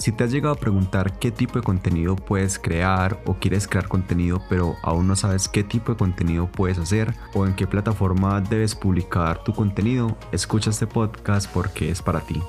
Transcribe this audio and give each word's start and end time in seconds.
Si 0.00 0.12
te 0.12 0.24
has 0.24 0.30
llegado 0.30 0.54
a 0.54 0.58
preguntar 0.58 1.18
qué 1.18 1.30
tipo 1.30 1.58
de 1.58 1.62
contenido 1.62 2.16
puedes 2.16 2.58
crear 2.58 3.20
o 3.26 3.34
quieres 3.34 3.68
crear 3.68 3.86
contenido 3.86 4.40
pero 4.48 4.76
aún 4.82 5.06
no 5.06 5.14
sabes 5.14 5.46
qué 5.46 5.62
tipo 5.62 5.92
de 5.92 5.98
contenido 5.98 6.50
puedes 6.50 6.78
hacer 6.78 7.14
o 7.34 7.44
en 7.44 7.54
qué 7.54 7.66
plataforma 7.66 8.40
debes 8.40 8.74
publicar 8.74 9.44
tu 9.44 9.52
contenido, 9.52 10.16
escucha 10.32 10.70
este 10.70 10.86
podcast 10.86 11.52
porque 11.52 11.90
es 11.90 12.00
para 12.00 12.20
ti. 12.20 12.40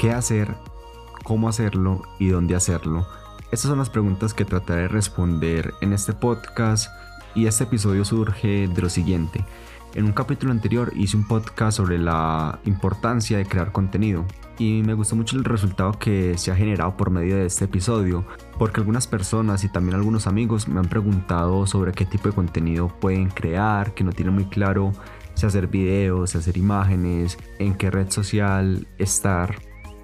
¿Qué 0.00 0.10
hacer? 0.10 0.56
¿Cómo 1.22 1.48
hacerlo? 1.48 2.02
¿Y 2.18 2.30
dónde 2.30 2.56
hacerlo? 2.56 3.06
Estas 3.52 3.68
son 3.68 3.78
las 3.78 3.90
preguntas 3.90 4.34
que 4.34 4.44
trataré 4.44 4.82
de 4.82 4.88
responder 4.88 5.72
en 5.82 5.92
este 5.92 6.14
podcast 6.14 6.90
y 7.36 7.46
este 7.46 7.62
episodio 7.62 8.04
surge 8.04 8.66
de 8.66 8.82
lo 8.82 8.90
siguiente. 8.90 9.44
En 9.94 10.06
un 10.06 10.12
capítulo 10.12 10.50
anterior 10.50 10.92
hice 10.96 11.16
un 11.16 11.22
podcast 11.22 11.76
sobre 11.76 11.98
la 11.98 12.58
importancia 12.64 13.38
de 13.38 13.46
crear 13.46 13.70
contenido 13.70 14.24
y 14.58 14.82
me 14.82 14.92
gustó 14.92 15.14
mucho 15.14 15.36
el 15.36 15.44
resultado 15.44 15.92
que 15.92 16.36
se 16.36 16.50
ha 16.50 16.56
generado 16.56 16.96
por 16.96 17.10
medio 17.10 17.36
de 17.36 17.46
este 17.46 17.66
episodio 17.66 18.24
porque 18.58 18.80
algunas 18.80 19.06
personas 19.06 19.62
y 19.62 19.68
también 19.68 19.94
algunos 19.94 20.26
amigos 20.26 20.66
me 20.66 20.80
han 20.80 20.88
preguntado 20.88 21.64
sobre 21.68 21.92
qué 21.92 22.04
tipo 22.04 22.28
de 22.28 22.34
contenido 22.34 22.88
pueden 22.88 23.28
crear, 23.28 23.94
que 23.94 24.02
no 24.02 24.10
tienen 24.10 24.34
muy 24.34 24.46
claro 24.46 24.92
si 25.34 25.46
hacer 25.46 25.68
videos, 25.68 26.30
si 26.30 26.38
hacer 26.38 26.56
imágenes, 26.56 27.38
en 27.60 27.74
qué 27.74 27.88
red 27.88 28.10
social 28.10 28.88
estar. 28.98 29.54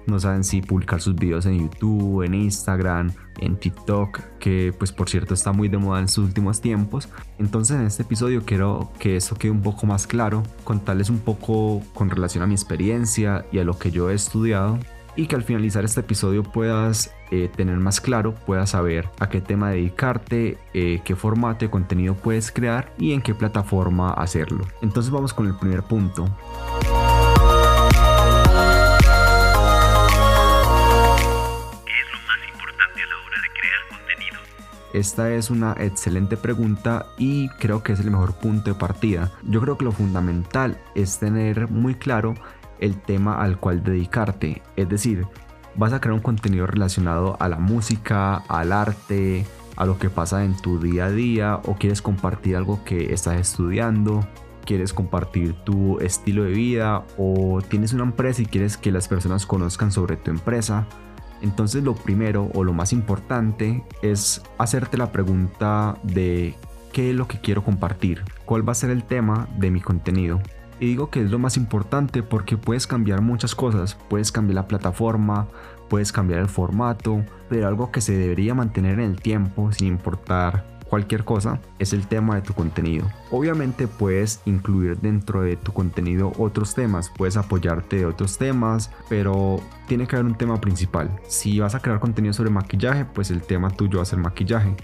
No 0.07 0.21
saben 0.21 0.45
si 0.45 0.61
publicar 0.61 1.01
sus 1.01 1.15
videos 1.15 1.45
en 1.45 1.59
YouTube, 1.59 2.23
en 2.23 2.33
Instagram, 2.33 3.11
en 3.39 3.57
TikTok, 3.57 4.19
que 4.39 4.73
pues 4.77 4.91
por 4.91 5.09
cierto 5.09 5.33
está 5.33 5.51
muy 5.51 5.67
de 5.67 5.77
moda 5.77 5.99
en 5.99 6.07
sus 6.07 6.25
últimos 6.25 6.61
tiempos. 6.61 7.09
Entonces 7.39 7.77
en 7.77 7.85
este 7.85 8.03
episodio 8.03 8.43
quiero 8.45 8.91
que 8.99 9.17
eso 9.17 9.35
quede 9.35 9.51
un 9.51 9.61
poco 9.61 9.85
más 9.87 10.07
claro, 10.07 10.43
contarles 10.63 11.09
un 11.09 11.19
poco 11.19 11.81
con 11.93 12.09
relación 12.09 12.43
a 12.43 12.47
mi 12.47 12.53
experiencia 12.53 13.45
y 13.51 13.59
a 13.59 13.63
lo 13.63 13.77
que 13.77 13.91
yo 13.91 14.09
he 14.09 14.13
estudiado 14.13 14.79
y 15.15 15.27
que 15.27 15.35
al 15.35 15.43
finalizar 15.43 15.83
este 15.83 15.99
episodio 15.99 16.43
puedas 16.43 17.13
eh, 17.31 17.49
tener 17.55 17.77
más 17.77 18.01
claro, 18.01 18.33
puedas 18.33 18.71
saber 18.71 19.09
a 19.19 19.29
qué 19.29 19.41
tema 19.41 19.71
dedicarte, 19.71 20.57
eh, 20.73 21.01
qué 21.03 21.15
formato 21.15 21.65
de 21.65 21.71
contenido 21.71 22.15
puedes 22.15 22.51
crear 22.51 22.93
y 22.97 23.13
en 23.13 23.21
qué 23.21 23.33
plataforma 23.35 24.11
hacerlo. 24.11 24.65
Entonces 24.81 25.11
vamos 25.11 25.33
con 25.33 25.47
el 25.47 25.55
primer 25.55 25.83
punto. 25.83 26.25
Esta 34.93 35.31
es 35.33 35.49
una 35.49 35.73
excelente 35.79 36.35
pregunta 36.35 37.05
y 37.17 37.47
creo 37.59 37.81
que 37.81 37.93
es 37.93 37.99
el 38.01 38.11
mejor 38.11 38.33
punto 38.33 38.71
de 38.71 38.79
partida. 38.79 39.31
Yo 39.43 39.61
creo 39.61 39.77
que 39.77 39.85
lo 39.85 39.93
fundamental 39.93 40.77
es 40.95 41.19
tener 41.19 41.69
muy 41.69 41.95
claro 41.95 42.33
el 42.79 42.99
tema 43.01 43.41
al 43.41 43.57
cual 43.57 43.83
dedicarte. 43.83 44.61
Es 44.75 44.89
decir, 44.89 45.25
vas 45.75 45.93
a 45.93 46.01
crear 46.01 46.13
un 46.13 46.21
contenido 46.21 46.67
relacionado 46.67 47.37
a 47.39 47.47
la 47.47 47.57
música, 47.57 48.37
al 48.49 48.73
arte, 48.73 49.45
a 49.77 49.85
lo 49.85 49.97
que 49.97 50.09
pasa 50.09 50.43
en 50.43 50.57
tu 50.57 50.77
día 50.77 51.05
a 51.05 51.11
día 51.11 51.61
o 51.65 51.75
quieres 51.75 52.01
compartir 52.01 52.57
algo 52.57 52.83
que 52.83 53.13
estás 53.13 53.39
estudiando, 53.39 54.27
quieres 54.65 54.93
compartir 54.93 55.53
tu 55.63 55.99
estilo 55.99 56.43
de 56.43 56.51
vida 56.51 57.05
o 57.17 57.61
tienes 57.67 57.93
una 57.93 58.03
empresa 58.03 58.41
y 58.41 58.45
quieres 58.45 58.75
que 58.75 58.91
las 58.91 59.07
personas 59.07 59.45
conozcan 59.45 59.91
sobre 59.91 60.17
tu 60.17 60.31
empresa 60.31 60.85
entonces 61.41 61.83
lo 61.83 61.95
primero 61.95 62.49
o 62.53 62.63
lo 62.63 62.73
más 62.73 62.93
importante 62.93 63.83
es 64.01 64.41
hacerte 64.57 64.97
la 64.97 65.11
pregunta 65.11 65.97
de 66.03 66.55
qué 66.91 67.11
es 67.11 67.15
lo 67.15 67.27
que 67.27 67.39
quiero 67.39 67.63
compartir, 67.63 68.23
cuál 68.45 68.67
va 68.67 68.73
a 68.73 68.75
ser 68.75 68.89
el 68.89 69.03
tema 69.03 69.47
de 69.57 69.71
mi 69.71 69.81
contenido. 69.81 70.41
Y 70.79 70.87
digo 70.87 71.09
que 71.09 71.21
es 71.21 71.29
lo 71.29 71.37
más 71.37 71.57
importante 71.57 72.23
porque 72.23 72.57
puedes 72.57 72.87
cambiar 72.87 73.21
muchas 73.21 73.53
cosas, 73.53 73.97
puedes 74.09 74.31
cambiar 74.31 74.55
la 74.55 74.67
plataforma, 74.67 75.47
puedes 75.89 76.11
cambiar 76.11 76.39
el 76.39 76.47
formato, 76.47 77.23
pero 77.49 77.67
algo 77.67 77.91
que 77.91 78.01
se 78.01 78.13
debería 78.13 78.55
mantener 78.55 78.99
en 78.99 79.11
el 79.11 79.21
tiempo 79.21 79.71
sin 79.71 79.87
importar 79.87 80.65
cualquier 80.91 81.23
cosa 81.23 81.61
es 81.79 81.93
el 81.93 82.05
tema 82.05 82.35
de 82.35 82.41
tu 82.41 82.53
contenido. 82.53 83.09
Obviamente 83.31 83.87
puedes 83.87 84.41
incluir 84.43 84.97
dentro 84.99 85.41
de 85.41 85.55
tu 85.55 85.71
contenido 85.71 86.33
otros 86.37 86.75
temas, 86.75 87.09
puedes 87.15 87.37
apoyarte 87.37 87.95
de 87.95 88.05
otros 88.05 88.37
temas, 88.37 88.91
pero 89.07 89.61
tiene 89.87 90.05
que 90.05 90.17
haber 90.17 90.25
un 90.25 90.37
tema 90.37 90.59
principal. 90.59 91.09
Si 91.29 91.61
vas 91.61 91.75
a 91.75 91.79
crear 91.79 92.01
contenido 92.01 92.33
sobre 92.33 92.49
maquillaje, 92.49 93.05
pues 93.05 93.31
el 93.31 93.41
tema 93.41 93.69
tuyo 93.69 93.99
va 93.99 94.03
a 94.03 94.05
ser 94.05 94.19
maquillaje. 94.19 94.75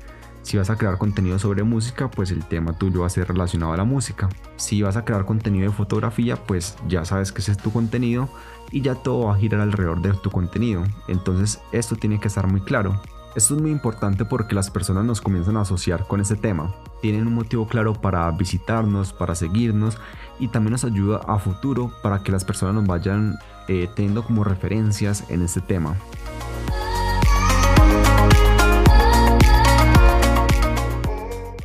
Si 0.43 0.55
vas 0.55 0.69
a 0.69 0.77
crear 0.77 0.97
contenido 0.97 1.37
sobre 1.39 1.63
música, 1.63 2.09
pues 2.09 2.31
el 2.31 2.45
tema 2.45 2.71
tuyo 2.71 3.01
va 3.01 3.07
a 3.07 3.09
ser 3.09 3.27
relacionado 3.27 3.73
a 3.73 3.77
la 3.77 3.83
música. 3.83 4.29
Si 4.55 4.81
vas 4.81 4.95
a 4.95 5.03
crear 5.03 5.25
contenido 5.25 5.69
de 5.69 5.75
fotografía, 5.75 6.37
pues 6.37 6.77
ya 6.87 7.03
sabes 7.03 7.33
que 7.33 7.41
ese 7.41 7.51
es 7.51 7.57
tu 7.57 7.73
contenido 7.73 8.29
y 8.71 8.79
ya 8.79 8.95
todo 8.95 9.25
va 9.25 9.35
a 9.35 9.37
girar 9.37 9.59
alrededor 9.59 10.01
de 10.01 10.13
tu 10.13 10.31
contenido. 10.31 10.85
Entonces 11.09 11.59
esto 11.73 11.97
tiene 11.97 12.17
que 12.21 12.29
estar 12.29 12.47
muy 12.47 12.61
claro. 12.61 13.01
Esto 13.37 13.53
es 13.53 13.61
muy 13.61 13.69
importante 13.69 14.25
porque 14.25 14.55
las 14.55 14.71
personas 14.71 15.05
nos 15.05 15.21
comienzan 15.21 15.57
a 15.57 15.61
asociar 15.61 16.07
con 16.07 16.19
ese 16.19 16.35
tema. 16.35 16.73
Tienen 17.03 17.27
un 17.27 17.35
motivo 17.35 17.67
claro 17.67 17.93
para 17.93 18.31
visitarnos, 18.31 19.13
para 19.13 19.35
seguirnos 19.35 19.99
y 20.39 20.47
también 20.47 20.71
nos 20.71 20.83
ayuda 20.83 21.21
a 21.27 21.37
futuro 21.37 21.91
para 22.01 22.23
que 22.23 22.31
las 22.31 22.43
personas 22.43 22.73
nos 22.73 22.87
vayan 22.87 23.37
eh, 23.67 23.87
teniendo 23.95 24.23
como 24.23 24.43
referencias 24.43 25.23
en 25.29 25.43
este 25.43 25.61
tema. 25.61 25.95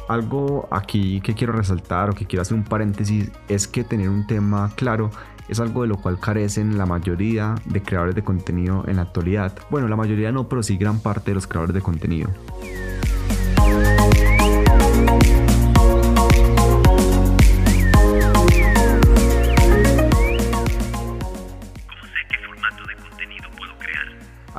Algo 0.09 0.69
aquí 0.71 1.21
que 1.21 1.35
quiero 1.35 1.53
resaltar 1.53 2.11
o 2.11 2.15
que 2.15 2.27
quiero 2.27 2.43
hacer 2.43 2.57
un 2.57 2.65
paréntesis 2.65 3.31
es 3.49 3.67
que 3.67 3.85
tener 3.85 4.09
un 4.09 4.27
tema 4.27 4.71
claro 4.77 5.11
es 5.49 5.61
algo 5.61 5.83
de 5.83 5.89
lo 5.89 5.97
cual 5.97 6.19
carecen 6.19 6.79
la 6.79 6.87
mayoría 6.87 7.55
de 7.67 7.83
creadores 7.83 8.15
de 8.15 8.23
contenido 8.23 8.85
en 8.87 8.97
la 8.97 9.03
actualidad. 9.03 9.53
Bueno, 9.71 9.89
la 9.89 9.97
mayoría 9.97 10.33
no, 10.33 10.49
pero 10.49 10.63
sí 10.63 10.77
gran 10.77 11.01
parte 11.01 11.31
de 11.31 11.35
los 11.35 11.47
creadores 11.47 11.75
de 11.75 11.83
contenido. 11.83 12.31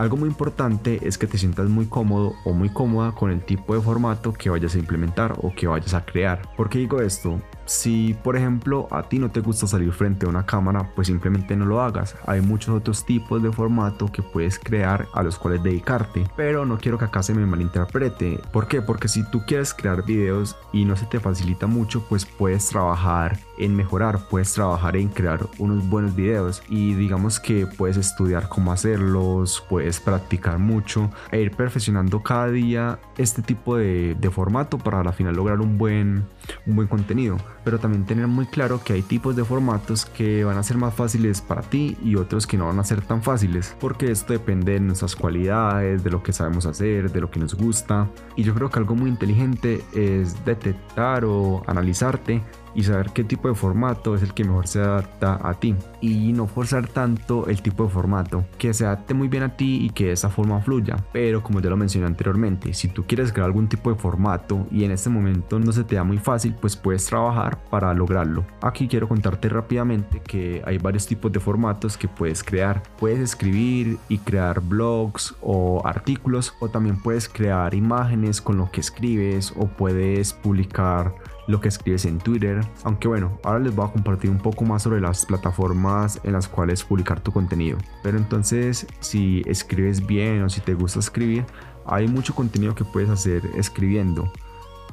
Algo 0.03 0.17
muy 0.17 0.27
importante 0.27 0.99
es 1.07 1.17
que 1.17 1.27
te 1.27 1.37
sientas 1.37 1.69
muy 1.69 1.85
cómodo 1.85 2.33
o 2.43 2.51
muy 2.51 2.67
cómoda 2.67 3.13
con 3.13 3.31
el 3.31 3.39
tipo 3.39 3.73
de 3.73 3.79
formato 3.79 4.33
que 4.33 4.49
vayas 4.49 4.75
a 4.75 4.79
implementar 4.79 5.33
o 5.41 5.55
que 5.55 5.65
vayas 5.65 5.93
a 5.93 6.03
crear. 6.03 6.41
¿Por 6.57 6.69
qué 6.69 6.79
digo 6.79 6.99
esto? 6.99 7.39
Si 7.65 8.15
por 8.23 8.35
ejemplo 8.35 8.87
a 8.91 9.03
ti 9.03 9.19
no 9.19 9.31
te 9.31 9.41
gusta 9.41 9.67
salir 9.67 9.91
frente 9.91 10.25
a 10.25 10.29
una 10.29 10.45
cámara, 10.45 10.91
pues 10.95 11.07
simplemente 11.07 11.55
no 11.55 11.65
lo 11.65 11.81
hagas. 11.81 12.15
Hay 12.25 12.41
muchos 12.41 12.75
otros 12.75 13.05
tipos 13.05 13.41
de 13.41 13.51
formato 13.51 14.11
que 14.11 14.21
puedes 14.21 14.59
crear 14.59 15.07
a 15.13 15.23
los 15.23 15.37
cuales 15.37 15.63
dedicarte. 15.63 16.25
Pero 16.35 16.65
no 16.65 16.77
quiero 16.77 16.97
que 16.97 17.05
acá 17.05 17.23
se 17.23 17.33
me 17.33 17.45
malinterprete. 17.45 18.39
¿Por 18.51 18.67
qué? 18.67 18.81
Porque 18.81 19.07
si 19.07 19.23
tú 19.29 19.43
quieres 19.45 19.73
crear 19.73 20.05
videos 20.05 20.55
y 20.71 20.85
no 20.85 20.95
se 20.95 21.05
te 21.05 21.19
facilita 21.19 21.67
mucho, 21.67 22.03
pues 22.07 22.25
puedes 22.25 22.67
trabajar 22.67 23.37
en 23.57 23.75
mejorar, 23.75 24.27
puedes 24.29 24.53
trabajar 24.53 24.97
en 24.97 25.09
crear 25.09 25.47
unos 25.59 25.87
buenos 25.87 26.15
videos 26.15 26.63
y 26.69 26.93
digamos 26.95 27.39
que 27.39 27.67
puedes 27.67 27.97
estudiar 27.97 28.49
cómo 28.49 28.71
hacerlos, 28.71 29.63
puedes 29.69 29.99
practicar 29.99 30.57
mucho 30.57 31.11
e 31.31 31.41
ir 31.41 31.51
perfeccionando 31.51 32.23
cada 32.23 32.49
día 32.49 32.99
este 33.17 33.41
tipo 33.41 33.77
de, 33.77 34.15
de 34.15 34.29
formato 34.29 34.77
para 34.77 35.01
al 35.01 35.13
final 35.13 35.35
lograr 35.35 35.61
un 35.61 35.77
buen, 35.77 36.25
un 36.65 36.75
buen 36.75 36.87
contenido 36.87 37.37
pero 37.63 37.79
también 37.79 38.05
tener 38.05 38.27
muy 38.27 38.45
claro 38.45 38.81
que 38.83 38.93
hay 38.93 39.01
tipos 39.01 39.35
de 39.35 39.43
formatos 39.43 40.05
que 40.05 40.43
van 40.43 40.57
a 40.57 40.63
ser 40.63 40.77
más 40.77 40.93
fáciles 40.93 41.41
para 41.41 41.61
ti 41.61 41.97
y 42.03 42.15
otros 42.15 42.47
que 42.47 42.57
no 42.57 42.67
van 42.67 42.79
a 42.79 42.83
ser 42.83 43.01
tan 43.01 43.23
fáciles, 43.23 43.75
porque 43.79 44.11
esto 44.11 44.33
depende 44.33 44.73
de 44.73 44.79
nuestras 44.79 45.15
cualidades, 45.15 46.03
de 46.03 46.09
lo 46.09 46.23
que 46.23 46.33
sabemos 46.33 46.65
hacer, 46.65 47.11
de 47.11 47.21
lo 47.21 47.29
que 47.29 47.39
nos 47.39 47.55
gusta. 47.55 48.09
Y 48.35 48.43
yo 48.43 48.53
creo 48.53 48.69
que 48.69 48.79
algo 48.79 48.95
muy 48.95 49.09
inteligente 49.09 49.83
es 49.93 50.43
detectar 50.45 51.25
o 51.25 51.63
analizarte 51.67 52.41
y 52.75 52.83
saber 52.83 53.11
qué 53.11 53.23
tipo 53.23 53.47
de 53.47 53.55
formato 53.55 54.15
es 54.15 54.23
el 54.23 54.33
que 54.33 54.43
mejor 54.43 54.67
se 54.67 54.79
adapta 54.79 55.39
a 55.41 55.53
ti. 55.53 55.75
Y 56.01 56.33
no 56.33 56.47
forzar 56.47 56.87
tanto 56.87 57.47
el 57.47 57.61
tipo 57.61 57.83
de 57.83 57.89
formato 57.89 58.45
que 58.57 58.73
se 58.73 58.85
adapte 58.85 59.13
muy 59.13 59.27
bien 59.27 59.43
a 59.43 59.55
ti 59.55 59.85
y 59.85 59.89
que 59.89 60.05
de 60.05 60.11
esa 60.13 60.29
forma 60.29 60.61
fluya. 60.61 60.97
Pero 61.11 61.43
como 61.43 61.59
ya 61.59 61.69
lo 61.69 61.77
mencioné 61.77 62.07
anteriormente 62.07 62.73
si 62.73 62.87
tú 62.87 63.05
quieres 63.07 63.31
crear 63.31 63.47
algún 63.47 63.67
tipo 63.67 63.91
de 63.91 63.99
formato 63.99 64.67
y 64.71 64.83
en 64.83 64.91
este 64.91 65.09
momento 65.09 65.59
no 65.59 65.71
se 65.71 65.83
te 65.83 65.95
da 65.95 66.03
muy 66.03 66.17
fácil 66.17 66.55
pues 66.59 66.75
puedes 66.75 67.05
trabajar 67.05 67.63
para 67.69 67.93
lograrlo. 67.93 68.45
Aquí 68.61 68.87
quiero 68.87 69.07
contarte 69.07 69.49
rápidamente 69.49 70.21
que 70.21 70.61
hay 70.65 70.77
varios 70.77 71.05
tipos 71.05 71.31
de 71.31 71.39
formatos 71.39 71.97
que 71.97 72.07
puedes 72.07 72.43
crear. 72.43 72.83
Puedes 72.97 73.19
escribir 73.19 73.97
y 74.09 74.17
crear 74.17 74.59
blogs 74.61 75.35
o 75.41 75.81
artículos 75.85 76.53
o 76.59 76.69
también 76.69 76.97
puedes 77.01 77.29
crear 77.29 77.73
imágenes 77.73 78.41
con 78.41 78.57
lo 78.57 78.71
que 78.71 78.81
escribes 78.81 79.53
o 79.55 79.67
puedes 79.67 80.33
publicar 80.33 81.13
lo 81.47 81.59
que 81.59 81.67
escribes 81.67 82.05
en 82.05 82.19
Twitter. 82.19 82.61
Aunque 82.83 83.07
bueno, 83.07 83.39
ahora 83.43 83.59
les 83.59 83.75
voy 83.75 83.85
a 83.87 83.91
compartir 83.91 84.29
un 84.29 84.39
poco 84.39 84.65
más 84.65 84.83
sobre 84.83 85.01
las 85.01 85.25
plataformas 85.25 86.19
en 86.23 86.33
las 86.33 86.47
cuales 86.47 86.83
publicar 86.83 87.19
tu 87.19 87.31
contenido. 87.31 87.77
Pero 88.01 88.17
entonces, 88.17 88.87
si 88.99 89.41
escribes 89.45 90.05
bien 90.05 90.43
o 90.43 90.49
si 90.49 90.61
te 90.61 90.73
gusta 90.73 90.99
escribir, 90.99 91.45
hay 91.85 92.07
mucho 92.07 92.33
contenido 92.33 92.75
que 92.75 92.85
puedes 92.85 93.09
hacer 93.09 93.43
escribiendo. 93.55 94.31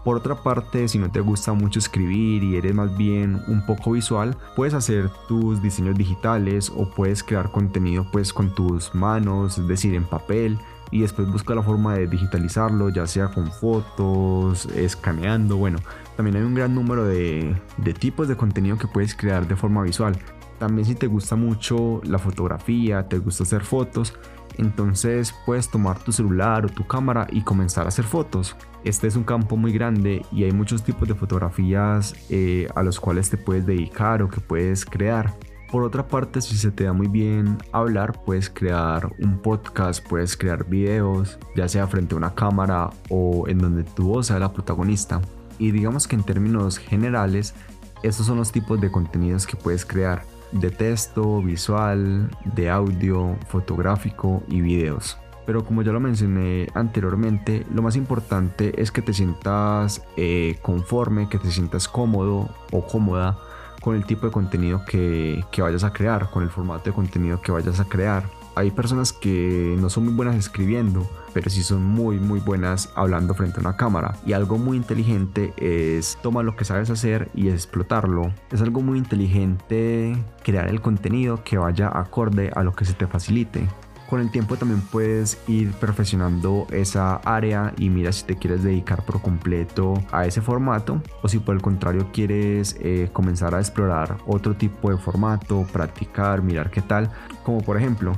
Por 0.05 0.17
otra 0.17 0.43
parte, 0.43 0.89
si 0.89 0.99
no 0.99 1.11
te 1.11 1.21
gusta 1.21 1.53
mucho 1.53 1.79
escribir 1.79 2.43
y 2.43 2.57
eres 2.57 2.75
más 2.75 2.97
bien 2.97 3.39
un 3.49 3.67
poco 3.67 3.93
visual, 3.93 4.35
puedes 4.57 4.73
hacer 4.73 5.11
tus 5.29 5.61
diseños 5.61 5.95
digitales 5.95 6.73
o 6.75 6.89
puedes 6.89 7.23
crear 7.23 7.51
contenido 7.51 8.07
pues 8.11 8.33
con 8.33 8.55
tus 8.55 8.95
manos, 8.95 9.59
es 9.59 9.69
decir, 9.69 9.95
en 9.95 10.05
papel 10.05 10.59
y 10.91 11.01
después 11.01 11.31
busca 11.31 11.55
la 11.55 11.63
forma 11.63 11.95
de 11.95 12.07
digitalizarlo, 12.07 12.89
ya 12.89 13.07
sea 13.07 13.29
con 13.29 13.51
fotos, 13.51 14.67
escaneando, 14.75 15.57
bueno, 15.57 15.79
también 16.17 16.37
hay 16.37 16.43
un 16.43 16.55
gran 16.55 16.75
número 16.75 17.05
de, 17.05 17.57
de 17.77 17.95
tipos 17.95 18.29
de 18.29 18.37
contenido 18.37 18.77
que 18.77 18.89
puedes 18.89 19.15
crear 19.15 19.47
de 19.47 19.57
forma 19.57 19.83
visual. 19.83 20.17
También 20.59 20.87
si 20.87 20.95
te 20.95 21.07
gusta 21.07 21.37
mucho 21.37 22.03
la 22.05 22.19
fotografía, 22.19 23.09
te 23.09 23.19
gusta 23.19 23.45
hacer 23.45 23.63
fotos, 23.63 24.15
entonces 24.59 25.35
puedes 25.47 25.71
tomar 25.71 25.99
tu 25.99 26.13
celular 26.13 26.67
o 26.67 26.69
tu 26.69 26.87
cámara 26.87 27.27
y 27.31 27.43
comenzar 27.43 27.87
a 27.87 27.89
hacer 27.89 28.05
fotos. 28.05 28.57
Este 28.85 29.07
es 29.07 29.17
un 29.17 29.25
campo 29.25 29.57
muy 29.57 29.73
grande 29.73 30.25
y 30.33 30.45
hay 30.45 30.53
muchos 30.53 30.83
tipos 30.83 31.09
de 31.09 31.15
fotografías 31.15 32.15
eh, 32.29 32.69
a 32.75 32.83
los 32.83 33.01
cuales 33.01 33.31
te 33.31 33.37
puedes 33.37 33.67
dedicar 33.67 34.23
o 34.23 34.29
que 34.29 34.41
puedes 34.41 34.85
crear. 34.85 35.35
Por 35.71 35.85
otra 35.85 36.09
parte, 36.09 36.41
si 36.41 36.57
se 36.57 36.73
te 36.73 36.85
da 36.85 36.93
muy 36.93 37.07
bien 37.07 37.57
hablar, 37.71 38.25
puedes 38.25 38.51
crear 38.51 39.09
un 39.21 39.39
podcast, 39.39 40.05
puedes 40.05 40.37
crear 40.37 40.69
videos, 40.69 41.39
ya 41.55 41.69
sea 41.69 41.87
frente 41.87 42.15
a 42.15 42.19
una 42.19 42.35
cámara 42.35 42.91
o 43.09 43.47
en 43.47 43.59
donde 43.59 43.85
tu 43.85 44.09
voz 44.09 44.27
sea 44.27 44.41
la 44.41 44.53
protagonista. 44.53 45.21
Y 45.61 45.71
digamos 45.71 46.09
que 46.09 46.17
en 46.17 46.25
términos 46.25 46.77
generales, 46.77 47.55
estos 48.03 48.27
son 48.27 48.39
los 48.39 48.51
tipos 48.51 48.81
de 48.81 48.91
contenidos 48.91 49.47
que 49.47 49.57
puedes 49.57 49.85
crear 49.85 50.25
de 50.51 50.73
texto, 50.73 51.41
visual, 51.41 52.29
de 52.57 52.69
audio, 52.69 53.37
fotográfico 53.47 54.43
y 54.49 54.63
videos. 54.63 55.19
Pero 55.47 55.65
como 55.65 55.83
ya 55.83 55.93
lo 55.93 56.01
mencioné 56.01 56.67
anteriormente, 56.75 57.65
lo 57.73 57.83
más 57.83 57.95
importante 57.95 58.81
es 58.83 58.91
que 58.91 59.03
te 59.03 59.13
sientas 59.13 60.03
eh, 60.17 60.59
conforme, 60.63 61.29
que 61.29 61.39
te 61.39 61.51
sientas 61.53 61.87
cómodo 61.87 62.49
o 62.73 62.85
cómoda 62.85 63.39
con 63.81 63.97
el 63.97 64.05
tipo 64.05 64.27
de 64.27 64.33
contenido 64.33 64.85
que, 64.85 65.45
que 65.51 65.63
vayas 65.63 65.85
a 65.85 65.93
crear, 65.93 66.31
con 66.31 66.43
el 66.43 66.51
formato 66.51 66.85
de 66.85 66.93
contenido 66.93 67.41
que 67.41 67.53
vayas 67.53 67.81
a 67.81 67.85
crear 67.85 68.25
hay 68.57 68.71
personas 68.71 69.13
que 69.13 69.77
no 69.81 69.89
son 69.89 70.05
muy 70.05 70.15
buenas 70.15 70.37
escribiendo, 70.37 71.09
pero 71.33 71.49
sí 71.51 71.63
son 71.63 71.85
muy 71.85 72.19
muy 72.19 72.41
buenas 72.41 72.91
hablando 72.95 73.35
frente 73.35 73.59
a 73.59 73.61
una 73.61 73.77
cámara. 73.77 74.17
Y 74.27 74.33
algo 74.33 74.59
muy 74.59 74.77
inteligente 74.77 75.55
es 75.57 76.19
tomar 76.23 76.45
lo 76.45 76.57
que 76.57 76.65
sabes 76.65 76.91
hacer 76.91 77.31
y 77.35 77.49
explotarlo. 77.49 78.33
Es 78.51 78.61
algo 78.61 78.83
muy 78.83 78.99
inteligente 78.99 80.17
crear 80.43 80.69
el 80.69 80.81
contenido 80.81 81.43
que 81.45 81.59
vaya 81.59 81.91
acorde 81.93 82.51
a 82.55 82.63
lo 82.63 82.73
que 82.73 82.85
se 82.85 82.95
te 82.95 83.07
facilite 83.07 83.69
con 84.11 84.21
el 84.21 84.31
tiempo 84.33 84.57
también 84.57 84.81
puedes 84.81 85.39
ir 85.47 85.71
perfeccionando 85.75 86.67
esa 86.73 87.17
área 87.19 87.73
y 87.79 87.89
mira 87.91 88.11
si 88.11 88.25
te 88.25 88.37
quieres 88.37 88.65
dedicar 88.65 89.05
por 89.05 89.23
completo 89.23 89.95
a 90.11 90.27
ese 90.27 90.43
formato 90.43 91.01
o 91.23 91.29
si 91.29 91.39
por 91.39 91.55
el 91.55 91.63
contrario 91.63 92.09
quieres 92.13 92.77
eh, 92.81 93.09
comenzar 93.13 93.55
a 93.55 93.61
explorar 93.61 94.19
otro 94.27 94.57
tipo 94.57 94.91
de 94.91 94.97
formato, 94.97 95.65
practicar, 95.73 96.43
mirar 96.43 96.73
qué 96.73 96.83
tal, 96.83 97.09
como 97.45 97.61
por 97.61 97.77
ejemplo 97.77 98.13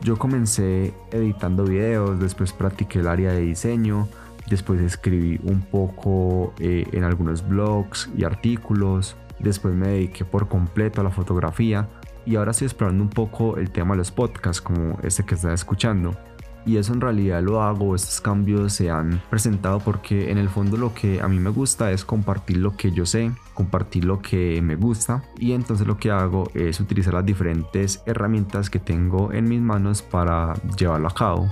yo 0.00 0.18
comencé 0.18 0.94
editando 1.12 1.64
videos, 1.64 2.18
después 2.18 2.54
practiqué 2.54 3.00
el 3.00 3.08
área 3.08 3.32
de 3.32 3.40
diseño, 3.40 4.08
después 4.48 4.80
escribí 4.80 5.38
un 5.44 5.60
poco 5.60 6.54
eh, 6.58 6.86
en 6.92 7.04
algunos 7.04 7.46
blogs 7.46 8.10
y 8.16 8.24
artículos, 8.24 9.14
después 9.40 9.74
me 9.74 9.88
dediqué 9.88 10.24
por 10.24 10.48
completo 10.48 11.02
a 11.02 11.04
la 11.04 11.10
fotografía 11.10 11.86
y 12.26 12.36
ahora 12.36 12.52
estoy 12.52 12.66
explorando 12.66 13.02
un 13.02 13.10
poco 13.10 13.56
el 13.56 13.70
tema 13.70 13.94
de 13.94 13.98
los 13.98 14.10
podcasts 14.10 14.60
como 14.60 14.98
este 15.02 15.24
que 15.24 15.34
estás 15.34 15.54
escuchando 15.54 16.16
y 16.66 16.78
eso 16.78 16.92
en 16.92 17.00
realidad 17.00 17.42
lo 17.42 17.62
hago, 17.62 17.94
estos 17.94 18.20
cambios 18.20 18.72
se 18.72 18.90
han 18.90 19.20
presentado 19.30 19.80
porque 19.80 20.30
en 20.30 20.38
el 20.38 20.48
fondo 20.48 20.76
lo 20.76 20.94
que 20.94 21.20
a 21.20 21.28
mí 21.28 21.38
me 21.38 21.50
gusta 21.50 21.90
es 21.90 22.04
compartir 22.04 22.58
lo 22.58 22.76
que 22.76 22.90
yo 22.90 23.06
sé, 23.06 23.32
compartir 23.52 24.04
lo 24.04 24.20
que 24.22 24.60
me 24.62 24.76
gusta 24.76 25.22
y 25.38 25.52
entonces 25.52 25.86
lo 25.86 25.98
que 25.98 26.10
hago 26.10 26.50
es 26.54 26.80
utilizar 26.80 27.14
las 27.14 27.26
diferentes 27.26 28.02
herramientas 28.06 28.70
que 28.70 28.78
tengo 28.78 29.32
en 29.32 29.48
mis 29.48 29.60
manos 29.60 30.02
para 30.02 30.54
llevarlo 30.76 31.08
a 31.08 31.14
cabo. 31.14 31.50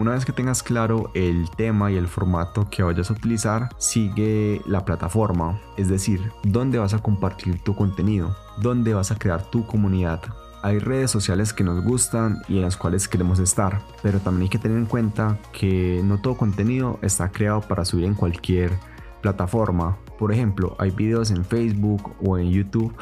Una 0.00 0.12
vez 0.12 0.24
que 0.24 0.32
tengas 0.32 0.62
claro 0.62 1.10
el 1.12 1.50
tema 1.50 1.92
y 1.92 1.96
el 1.96 2.08
formato 2.08 2.66
que 2.70 2.82
vayas 2.82 3.10
a 3.10 3.12
utilizar, 3.12 3.68
sigue 3.76 4.62
la 4.64 4.86
plataforma, 4.86 5.60
es 5.76 5.90
decir, 5.90 6.32
dónde 6.42 6.78
vas 6.78 6.94
a 6.94 7.00
compartir 7.00 7.62
tu 7.62 7.76
contenido, 7.76 8.34
dónde 8.62 8.94
vas 8.94 9.10
a 9.10 9.18
crear 9.18 9.42
tu 9.50 9.66
comunidad. 9.66 10.22
Hay 10.62 10.78
redes 10.78 11.10
sociales 11.10 11.52
que 11.52 11.64
nos 11.64 11.84
gustan 11.84 12.40
y 12.48 12.56
en 12.56 12.62
las 12.62 12.78
cuales 12.78 13.08
queremos 13.08 13.40
estar, 13.40 13.82
pero 14.02 14.20
también 14.20 14.44
hay 14.44 14.48
que 14.48 14.58
tener 14.58 14.78
en 14.78 14.86
cuenta 14.86 15.38
que 15.52 16.00
no 16.02 16.18
todo 16.18 16.34
contenido 16.34 16.98
está 17.02 17.30
creado 17.30 17.60
para 17.60 17.84
subir 17.84 18.06
en 18.06 18.14
cualquier 18.14 18.72
plataforma. 19.20 19.98
Por 20.18 20.32
ejemplo, 20.32 20.76
hay 20.78 20.92
videos 20.92 21.30
en 21.30 21.44
Facebook 21.44 22.12
o 22.24 22.38
en 22.38 22.48
YouTube 22.50 22.94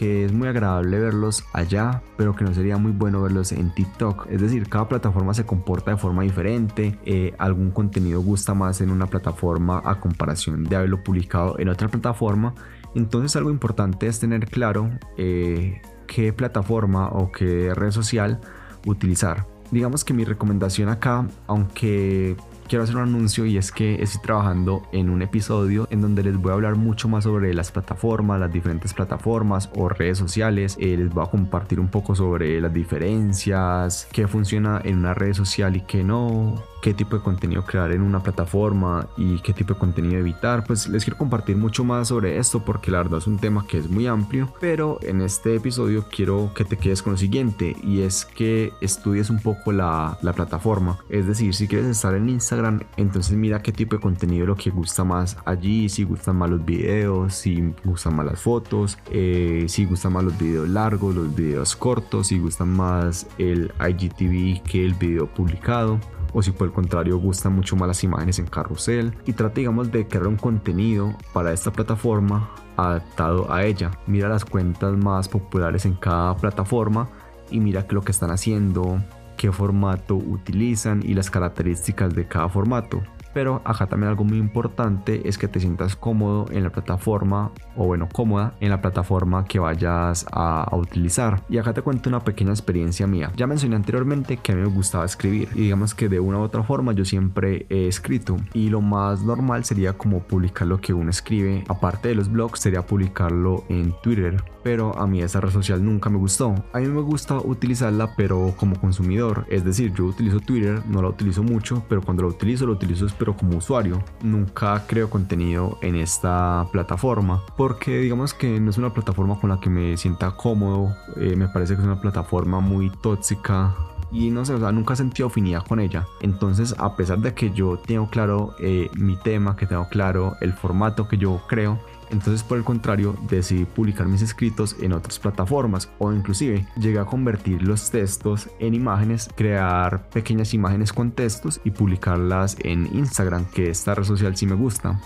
que 0.00 0.24
es 0.24 0.32
muy 0.32 0.48
agradable 0.48 0.98
verlos 0.98 1.44
allá, 1.52 2.02
pero 2.16 2.34
que 2.34 2.42
no 2.42 2.54
sería 2.54 2.78
muy 2.78 2.90
bueno 2.90 3.20
verlos 3.20 3.52
en 3.52 3.74
TikTok. 3.74 4.28
Es 4.30 4.40
decir, 4.40 4.66
cada 4.66 4.88
plataforma 4.88 5.34
se 5.34 5.44
comporta 5.44 5.90
de 5.90 5.98
forma 5.98 6.22
diferente, 6.22 6.98
eh, 7.04 7.34
algún 7.36 7.70
contenido 7.70 8.22
gusta 8.22 8.54
más 8.54 8.80
en 8.80 8.90
una 8.90 9.08
plataforma 9.08 9.82
a 9.84 10.00
comparación 10.00 10.64
de 10.64 10.76
haberlo 10.76 11.04
publicado 11.04 11.58
en 11.58 11.68
otra 11.68 11.88
plataforma. 11.88 12.54
Entonces 12.94 13.36
algo 13.36 13.50
importante 13.50 14.06
es 14.06 14.18
tener 14.18 14.46
claro 14.46 14.88
eh, 15.18 15.82
qué 16.06 16.32
plataforma 16.32 17.10
o 17.10 17.30
qué 17.30 17.74
red 17.74 17.90
social 17.90 18.40
utilizar. 18.86 19.46
Digamos 19.70 20.02
que 20.06 20.14
mi 20.14 20.24
recomendación 20.24 20.88
acá, 20.88 21.28
aunque 21.46 22.36
quiero 22.70 22.84
hacer 22.84 22.94
un 22.94 23.02
anuncio 23.02 23.46
y 23.46 23.58
es 23.58 23.72
que 23.72 24.00
estoy 24.00 24.22
trabajando 24.22 24.86
en 24.92 25.10
un 25.10 25.22
episodio 25.22 25.88
en 25.90 26.00
donde 26.00 26.22
les 26.22 26.36
voy 26.36 26.52
a 26.52 26.54
hablar 26.54 26.76
mucho 26.76 27.08
más 27.08 27.24
sobre 27.24 27.52
las 27.52 27.72
plataformas, 27.72 28.38
las 28.38 28.52
diferentes 28.52 28.94
plataformas 28.94 29.68
o 29.74 29.88
redes 29.88 30.18
sociales. 30.18 30.76
Eh, 30.78 30.96
les 30.96 31.12
voy 31.12 31.24
a 31.26 31.30
compartir 31.30 31.80
un 31.80 31.88
poco 31.88 32.14
sobre 32.14 32.60
las 32.60 32.72
diferencias, 32.72 34.06
qué 34.12 34.28
funciona 34.28 34.80
en 34.84 34.98
una 34.98 35.14
red 35.14 35.34
social 35.34 35.74
y 35.74 35.80
qué 35.80 36.04
no, 36.04 36.62
qué 36.80 36.94
tipo 36.94 37.16
de 37.16 37.22
contenido 37.22 37.64
crear 37.64 37.92
en 37.92 38.02
una 38.02 38.22
plataforma 38.22 39.08
y 39.16 39.38
qué 39.40 39.52
tipo 39.52 39.74
de 39.74 39.80
contenido 39.80 40.18
evitar. 40.18 40.64
Pues 40.64 40.88
les 40.88 41.04
quiero 41.04 41.18
compartir 41.18 41.56
mucho 41.56 41.84
más 41.84 42.08
sobre 42.08 42.38
esto 42.38 42.64
porque 42.64 42.90
la 42.90 42.98
verdad 42.98 43.18
es 43.18 43.26
un 43.26 43.38
tema 43.38 43.66
que 43.66 43.78
es 43.78 43.88
muy 43.88 44.06
amplio, 44.06 44.52
pero 44.60 44.98
en 45.02 45.20
este 45.20 45.54
episodio 45.54 46.04
quiero 46.10 46.52
que 46.54 46.64
te 46.64 46.76
quedes 46.76 47.02
con 47.02 47.12
lo 47.12 47.18
siguiente 47.18 47.76
y 47.82 48.00
es 48.02 48.24
que 48.24 48.72
estudies 48.80 49.30
un 49.30 49.40
poco 49.40 49.72
la, 49.72 50.18
la 50.22 50.32
plataforma. 50.32 50.98
Es 51.08 51.26
decir, 51.26 51.54
si 51.54 51.68
quieres 51.68 51.88
estar 51.88 52.14
en 52.14 52.28
Instagram, 52.28 52.80
entonces 52.96 53.36
mira 53.36 53.62
qué 53.62 53.72
tipo 53.72 53.96
de 53.96 54.02
contenido 54.02 54.44
es 54.44 54.48
lo 54.48 54.56
que 54.56 54.70
gusta 54.70 55.04
más 55.04 55.36
allí, 55.44 55.88
si 55.88 56.04
gustan 56.04 56.36
más 56.36 56.50
los 56.50 56.64
videos, 56.64 57.34
si 57.34 57.72
gustan 57.84 58.16
más 58.16 58.26
las 58.26 58.40
fotos, 58.40 58.98
eh, 59.10 59.66
si 59.68 59.84
gustan 59.84 60.12
más 60.12 60.24
los 60.24 60.38
videos 60.38 60.68
largos, 60.68 61.14
los 61.14 61.34
videos 61.34 61.76
cortos, 61.76 62.28
si 62.28 62.38
gustan 62.38 62.68
más 62.68 63.26
el 63.38 63.72
IGTV 63.80 64.62
que 64.62 64.84
el 64.84 64.94
video 64.94 65.26
publicado 65.26 66.00
o 66.32 66.42
si 66.42 66.50
por 66.52 66.66
el 66.66 66.72
contrario 66.72 67.18
gustan 67.18 67.54
mucho 67.54 67.76
más 67.76 67.88
las 67.88 68.04
imágenes 68.04 68.38
en 68.38 68.46
carrusel 68.46 69.14
y 69.26 69.32
trata 69.32 69.56
digamos 69.56 69.90
de 69.90 70.06
crear 70.06 70.26
un 70.26 70.36
contenido 70.36 71.14
para 71.32 71.52
esta 71.52 71.72
plataforma 71.72 72.50
adaptado 72.76 73.52
a 73.52 73.64
ella. 73.64 73.90
Mira 74.06 74.28
las 74.28 74.44
cuentas 74.44 74.96
más 74.96 75.28
populares 75.28 75.84
en 75.84 75.94
cada 75.94 76.36
plataforma 76.36 77.08
y 77.50 77.60
mira 77.60 77.86
lo 77.90 78.02
que 78.02 78.12
están 78.12 78.30
haciendo, 78.30 79.02
qué 79.36 79.52
formato 79.52 80.16
utilizan 80.16 81.02
y 81.04 81.14
las 81.14 81.30
características 81.30 82.14
de 82.14 82.26
cada 82.26 82.48
formato. 82.48 83.02
Pero 83.32 83.62
acá 83.64 83.86
también 83.86 84.10
algo 84.10 84.24
muy 84.24 84.38
importante 84.38 85.28
es 85.28 85.38
que 85.38 85.48
te 85.48 85.60
sientas 85.60 85.96
cómodo 85.96 86.46
en 86.50 86.64
la 86.64 86.70
plataforma 86.70 87.52
o 87.76 87.86
bueno, 87.86 88.08
cómoda 88.12 88.54
en 88.60 88.70
la 88.70 88.80
plataforma 88.80 89.44
que 89.44 89.58
vayas 89.58 90.26
a, 90.32 90.68
utilizar. 90.72 91.42
Y 91.48 91.58
acá 91.58 91.72
te 91.72 91.82
cuento 91.82 92.08
una 92.08 92.20
pequeña 92.20 92.50
experiencia 92.50 93.06
mía. 93.06 93.30
Ya 93.36 93.46
mencioné 93.46 93.76
anteriormente 93.76 94.36
que 94.36 94.52
a 94.52 94.54
mí 94.54 94.62
me 94.62 94.68
gustaba 94.68 95.04
escribir 95.04 95.48
y 95.54 95.62
digamos 95.62 95.94
que 95.94 96.08
de 96.08 96.20
una 96.20 96.38
u 96.38 96.42
otra 96.42 96.62
forma 96.62 96.92
yo 96.92 97.04
siempre 97.04 97.66
he 97.68 97.86
escrito 97.86 98.36
y 98.54 98.68
lo 98.68 98.80
más 98.80 99.22
normal 99.22 99.64
sería 99.64 99.92
como 99.92 100.20
publicar 100.20 100.66
lo 100.66 100.80
que 100.80 100.92
uno 100.92 101.10
escribe. 101.10 101.64
Aparte 101.68 102.08
de 102.08 102.14
los 102.14 102.30
blogs 102.30 102.60
sería 102.60 102.82
publicarlo 102.82 103.64
en 103.68 103.94
Twitter 104.02 104.42
pero 104.62 104.96
a 104.98 105.06
mí 105.06 105.22
esa 105.22 105.40
red 105.40 105.50
social 105.50 105.84
nunca 105.84 106.10
me 106.10 106.18
gustó. 106.18 106.54
A 106.72 106.78
mí 106.78 106.88
me 106.88 107.00
gusta 107.00 107.38
utilizarla, 107.38 108.14
pero 108.16 108.54
como 108.56 108.78
consumidor, 108.80 109.46
es 109.48 109.64
decir, 109.64 109.92
yo 109.94 110.06
utilizo 110.06 110.40
Twitter, 110.40 110.82
no 110.86 111.02
la 111.02 111.08
utilizo 111.08 111.42
mucho, 111.42 111.82
pero 111.88 112.02
cuando 112.02 112.22
la 112.22 112.28
utilizo, 112.28 112.66
lo 112.66 112.72
utilizo 112.72 113.06
pero 113.18 113.36
como 113.36 113.58
usuario. 113.58 114.02
Nunca 114.22 114.84
creo 114.86 115.10
contenido 115.10 115.78
en 115.82 115.96
esta 115.96 116.66
plataforma, 116.72 117.42
porque 117.56 117.98
digamos 117.98 118.34
que 118.34 118.60
no 118.60 118.70
es 118.70 118.78
una 118.78 118.92
plataforma 118.92 119.38
con 119.40 119.50
la 119.50 119.60
que 119.60 119.70
me 119.70 119.96
sienta 119.96 120.30
cómodo, 120.32 120.94
eh, 121.16 121.34
me 121.36 121.48
parece 121.48 121.74
que 121.74 121.80
es 121.80 121.86
una 121.86 122.00
plataforma 122.00 122.60
muy 122.60 122.90
tóxica, 122.90 123.74
y 124.12 124.30
no 124.30 124.44
sé, 124.44 124.54
o 124.54 124.58
sea, 124.58 124.72
nunca 124.72 124.94
he 124.94 124.96
sentido 124.96 125.28
afinidad 125.28 125.64
con 125.66 125.80
ella. 125.80 126.06
Entonces, 126.20 126.74
a 126.78 126.96
pesar 126.96 127.18
de 127.18 127.32
que 127.32 127.50
yo 127.50 127.78
tengo 127.78 128.08
claro 128.10 128.54
eh, 128.58 128.90
mi 128.94 129.16
tema, 129.16 129.56
que 129.56 129.66
tengo 129.66 129.88
claro 129.88 130.36
el 130.40 130.52
formato 130.52 131.06
que 131.08 131.16
yo 131.16 131.40
creo, 131.48 131.78
Entonces 132.10 132.42
por 132.42 132.58
el 132.58 132.64
contrario 132.64 133.16
decidí 133.28 133.64
publicar 133.64 134.06
mis 134.06 134.22
escritos 134.22 134.76
en 134.80 134.92
otras 134.92 135.18
plataformas 135.18 135.90
o 135.98 136.12
inclusive 136.12 136.66
llegué 136.76 136.98
a 136.98 137.04
convertir 137.04 137.62
los 137.62 137.90
textos 137.90 138.48
en 138.58 138.74
imágenes, 138.74 139.28
crear 139.36 140.08
pequeñas 140.10 140.54
imágenes 140.54 140.92
con 140.92 141.12
textos 141.12 141.60
y 141.64 141.70
publicarlas 141.70 142.56
en 142.60 142.86
Instagram, 142.94 143.46
que 143.46 143.70
esta 143.70 143.94
red 143.94 144.04
social 144.04 144.36
sí 144.36 144.46
me 144.46 144.54
gusta. 144.54 145.00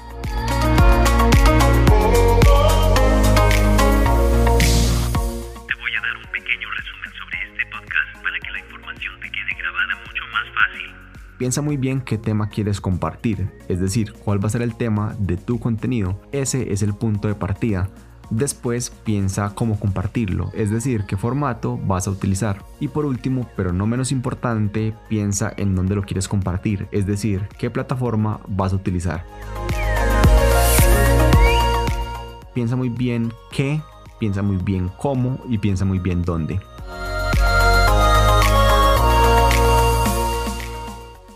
Piensa 11.44 11.60
muy 11.60 11.76
bien 11.76 12.00
qué 12.00 12.16
tema 12.16 12.48
quieres 12.48 12.80
compartir, 12.80 13.50
es 13.68 13.78
decir, 13.78 14.14
cuál 14.14 14.42
va 14.42 14.46
a 14.46 14.50
ser 14.50 14.62
el 14.62 14.76
tema 14.76 15.14
de 15.18 15.36
tu 15.36 15.60
contenido. 15.60 16.18
Ese 16.32 16.72
es 16.72 16.80
el 16.80 16.94
punto 16.94 17.28
de 17.28 17.34
partida. 17.34 17.90
Después 18.30 18.88
piensa 18.88 19.54
cómo 19.54 19.78
compartirlo, 19.78 20.50
es 20.54 20.70
decir, 20.70 21.04
qué 21.06 21.18
formato 21.18 21.78
vas 21.84 22.08
a 22.08 22.12
utilizar. 22.12 22.64
Y 22.80 22.88
por 22.88 23.04
último, 23.04 23.46
pero 23.58 23.74
no 23.74 23.86
menos 23.86 24.10
importante, 24.10 24.94
piensa 25.10 25.52
en 25.58 25.74
dónde 25.74 25.94
lo 25.94 26.04
quieres 26.04 26.28
compartir, 26.28 26.88
es 26.92 27.04
decir, 27.04 27.46
qué 27.58 27.68
plataforma 27.68 28.40
vas 28.48 28.72
a 28.72 28.76
utilizar. 28.76 29.26
Piensa 32.54 32.74
muy 32.74 32.88
bien 32.88 33.34
qué, 33.52 33.82
piensa 34.18 34.40
muy 34.40 34.56
bien 34.56 34.90
cómo 34.96 35.38
y 35.46 35.58
piensa 35.58 35.84
muy 35.84 35.98
bien 35.98 36.22
dónde. 36.22 36.58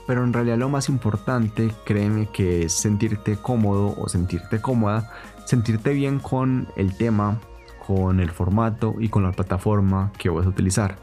Pero 0.08 0.24
en 0.24 0.32
realidad 0.32 0.56
lo 0.56 0.70
más 0.70 0.88
importante, 0.88 1.70
créeme 1.84 2.30
que 2.32 2.62
es 2.62 2.72
sentirte 2.72 3.36
cómodo 3.36 3.94
o 3.98 4.08
sentirte 4.08 4.58
cómoda, 4.58 5.12
sentirte 5.44 5.92
bien 5.92 6.18
con 6.18 6.66
el 6.76 6.96
tema, 6.96 7.38
con 7.86 8.18
el 8.18 8.30
formato 8.30 8.94
y 8.98 9.10
con 9.10 9.22
la 9.22 9.32
plataforma 9.32 10.10
que 10.16 10.30
vas 10.30 10.46
a 10.46 10.48
utilizar. 10.48 10.96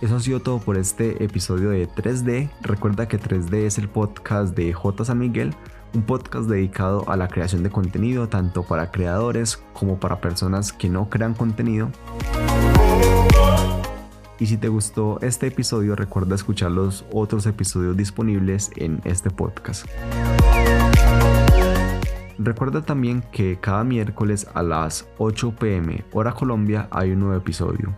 Eso 0.00 0.16
ha 0.16 0.20
sido 0.20 0.40
todo 0.40 0.58
por 0.58 0.76
este 0.76 1.22
episodio 1.22 1.70
de 1.70 1.88
3D. 1.88 2.50
Recuerda 2.62 3.06
que 3.06 3.20
3D 3.20 3.66
es 3.66 3.78
el 3.78 3.88
podcast 3.88 4.56
de 4.56 4.72
J. 4.72 5.04
San 5.04 5.18
Miguel 5.20 5.54
un 5.94 6.02
podcast 6.02 6.48
dedicado 6.48 7.04
a 7.08 7.16
la 7.16 7.28
creación 7.28 7.62
de 7.62 7.70
contenido 7.70 8.28
tanto 8.28 8.62
para 8.62 8.90
creadores 8.90 9.56
como 9.72 9.98
para 9.98 10.20
personas 10.20 10.72
que 10.72 10.88
no 10.88 11.08
crean 11.10 11.34
contenido. 11.34 11.90
Y 14.38 14.46
si 14.46 14.56
te 14.56 14.68
gustó 14.68 15.18
este 15.20 15.48
episodio, 15.48 15.94
recuerda 15.94 16.34
escuchar 16.34 16.70
los 16.70 17.04
otros 17.12 17.44
episodios 17.44 17.96
disponibles 17.96 18.70
en 18.76 19.00
este 19.04 19.28
podcast. 19.28 19.86
Recuerda 22.38 22.80
también 22.80 23.22
que 23.32 23.58
cada 23.60 23.84
miércoles 23.84 24.46
a 24.54 24.62
las 24.62 25.06
8 25.18 25.56
pm 25.60 26.04
hora 26.12 26.32
Colombia 26.32 26.88
hay 26.90 27.10
un 27.10 27.20
nuevo 27.20 27.36
episodio. 27.36 27.94